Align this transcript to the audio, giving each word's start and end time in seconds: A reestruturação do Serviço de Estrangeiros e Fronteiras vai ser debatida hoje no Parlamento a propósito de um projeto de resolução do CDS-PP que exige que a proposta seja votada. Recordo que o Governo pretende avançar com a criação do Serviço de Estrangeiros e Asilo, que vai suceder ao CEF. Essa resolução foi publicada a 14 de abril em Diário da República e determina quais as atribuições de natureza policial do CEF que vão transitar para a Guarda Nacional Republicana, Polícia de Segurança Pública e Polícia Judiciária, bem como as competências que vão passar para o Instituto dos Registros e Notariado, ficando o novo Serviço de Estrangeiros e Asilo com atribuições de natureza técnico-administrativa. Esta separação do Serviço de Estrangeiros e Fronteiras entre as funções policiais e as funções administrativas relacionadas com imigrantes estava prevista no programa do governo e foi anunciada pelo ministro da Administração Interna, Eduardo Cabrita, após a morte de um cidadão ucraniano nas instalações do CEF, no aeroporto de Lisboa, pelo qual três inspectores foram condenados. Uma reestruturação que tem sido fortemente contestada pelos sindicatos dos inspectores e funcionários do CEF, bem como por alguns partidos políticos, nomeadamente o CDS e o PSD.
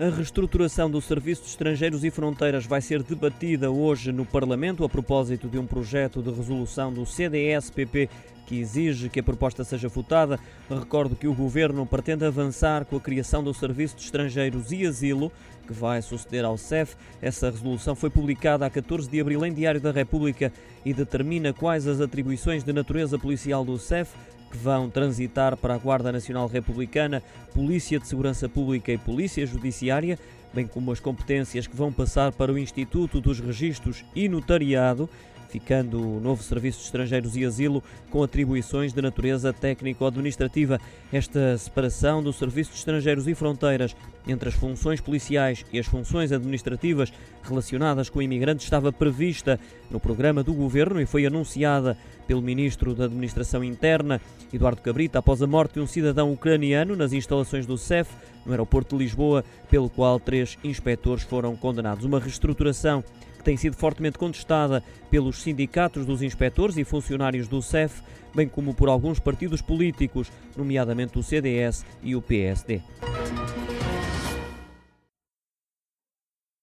A 0.00 0.10
reestruturação 0.10 0.88
do 0.88 1.00
Serviço 1.00 1.42
de 1.42 1.48
Estrangeiros 1.48 2.04
e 2.04 2.10
Fronteiras 2.12 2.64
vai 2.64 2.80
ser 2.80 3.02
debatida 3.02 3.68
hoje 3.68 4.12
no 4.12 4.24
Parlamento 4.24 4.84
a 4.84 4.88
propósito 4.88 5.48
de 5.48 5.58
um 5.58 5.66
projeto 5.66 6.22
de 6.22 6.30
resolução 6.30 6.92
do 6.92 7.04
CDS-PP 7.04 8.08
que 8.46 8.60
exige 8.60 9.08
que 9.08 9.18
a 9.18 9.22
proposta 9.24 9.64
seja 9.64 9.88
votada. 9.88 10.38
Recordo 10.70 11.16
que 11.16 11.26
o 11.26 11.34
Governo 11.34 11.84
pretende 11.84 12.24
avançar 12.24 12.84
com 12.84 12.94
a 12.94 13.00
criação 13.00 13.42
do 13.42 13.52
Serviço 13.52 13.96
de 13.96 14.04
Estrangeiros 14.04 14.70
e 14.70 14.86
Asilo, 14.86 15.32
que 15.66 15.72
vai 15.72 16.00
suceder 16.00 16.44
ao 16.44 16.56
CEF. 16.56 16.94
Essa 17.20 17.50
resolução 17.50 17.96
foi 17.96 18.08
publicada 18.08 18.64
a 18.64 18.70
14 18.70 19.10
de 19.10 19.20
abril 19.20 19.44
em 19.44 19.52
Diário 19.52 19.80
da 19.80 19.90
República 19.90 20.52
e 20.84 20.94
determina 20.94 21.52
quais 21.52 21.88
as 21.88 22.00
atribuições 22.00 22.62
de 22.62 22.72
natureza 22.72 23.18
policial 23.18 23.64
do 23.64 23.76
CEF 23.76 24.14
que 24.50 24.56
vão 24.56 24.88
transitar 24.88 25.56
para 25.56 25.74
a 25.74 25.78
Guarda 25.78 26.12
Nacional 26.12 26.46
Republicana, 26.46 27.22
Polícia 27.54 27.98
de 27.98 28.06
Segurança 28.06 28.48
Pública 28.48 28.92
e 28.92 28.98
Polícia 28.98 29.46
Judiciária, 29.46 30.18
bem 30.52 30.66
como 30.66 30.92
as 30.92 31.00
competências 31.00 31.66
que 31.66 31.76
vão 31.76 31.92
passar 31.92 32.32
para 32.32 32.52
o 32.52 32.58
Instituto 32.58 33.20
dos 33.20 33.40
Registros 33.40 34.04
e 34.14 34.28
Notariado, 34.28 35.08
ficando 35.48 36.16
o 36.16 36.20
novo 36.20 36.42
Serviço 36.42 36.78
de 36.78 36.84
Estrangeiros 36.84 37.36
e 37.36 37.44
Asilo 37.44 37.82
com 38.10 38.22
atribuições 38.22 38.92
de 38.92 39.00
natureza 39.00 39.52
técnico-administrativa. 39.52 40.78
Esta 41.12 41.56
separação 41.56 42.22
do 42.22 42.32
Serviço 42.32 42.72
de 42.72 42.78
Estrangeiros 42.78 43.26
e 43.26 43.34
Fronteiras 43.34 43.96
entre 44.26 44.50
as 44.50 44.54
funções 44.54 45.00
policiais 45.00 45.64
e 45.72 45.78
as 45.78 45.86
funções 45.86 46.32
administrativas 46.32 47.12
relacionadas 47.42 48.10
com 48.10 48.20
imigrantes 48.20 48.64
estava 48.64 48.92
prevista 48.92 49.58
no 49.90 49.98
programa 49.98 50.42
do 50.42 50.52
governo 50.52 51.00
e 51.00 51.06
foi 51.06 51.24
anunciada 51.24 51.96
pelo 52.26 52.42
ministro 52.42 52.94
da 52.94 53.06
Administração 53.06 53.64
Interna, 53.64 54.20
Eduardo 54.52 54.82
Cabrita, 54.82 55.18
após 55.18 55.40
a 55.40 55.46
morte 55.46 55.74
de 55.74 55.80
um 55.80 55.86
cidadão 55.86 56.30
ucraniano 56.30 56.94
nas 56.94 57.14
instalações 57.14 57.64
do 57.64 57.78
CEF, 57.78 58.10
no 58.44 58.52
aeroporto 58.52 58.96
de 58.96 59.04
Lisboa, 59.04 59.42
pelo 59.70 59.88
qual 59.88 60.20
três 60.20 60.37
inspectores 60.62 61.22
foram 61.22 61.56
condenados. 61.56 62.04
Uma 62.04 62.20
reestruturação 62.20 63.02
que 63.38 63.44
tem 63.44 63.56
sido 63.56 63.76
fortemente 63.76 64.18
contestada 64.18 64.82
pelos 65.10 65.42
sindicatos 65.42 66.04
dos 66.04 66.22
inspectores 66.22 66.76
e 66.76 66.84
funcionários 66.84 67.48
do 67.48 67.62
CEF, 67.62 68.02
bem 68.34 68.48
como 68.48 68.74
por 68.74 68.88
alguns 68.88 69.18
partidos 69.18 69.62
políticos, 69.62 70.30
nomeadamente 70.56 71.18
o 71.18 71.22
CDS 71.22 71.84
e 72.02 72.14
o 72.14 72.22
PSD. 72.22 72.82